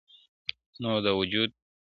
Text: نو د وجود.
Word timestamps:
نو 0.81 0.91
د 1.03 1.07
وجود. 1.19 1.49